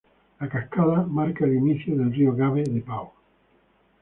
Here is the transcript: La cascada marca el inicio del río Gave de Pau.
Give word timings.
La 0.43 0.47
cascada 0.49 1.03
marca 1.05 1.45
el 1.45 1.55
inicio 1.57 1.95
del 1.95 2.11
río 2.11 2.33
Gave 2.35 2.63
de 2.63 2.81
Pau. 2.81 3.13